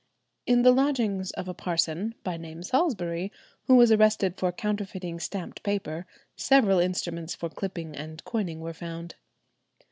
In 0.47 0.63
the 0.63 0.71
lodgings 0.71 1.29
of 1.33 1.47
a 1.47 1.53
parson, 1.53 2.15
by 2.23 2.35
name 2.35 2.63
Salisbury, 2.63 3.31
who 3.67 3.75
was 3.75 3.91
arrested 3.91 4.33
for 4.35 4.51
counterfeiting 4.51 5.19
stamped 5.19 5.61
paper, 5.61 6.07
several 6.35 6.79
instruments 6.79 7.35
for 7.35 7.49
clipping 7.49 7.95
and 7.95 8.23
coining 8.25 8.61
were 8.61 8.73
found. 8.73 9.13